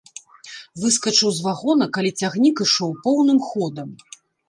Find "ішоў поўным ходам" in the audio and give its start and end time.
2.69-3.89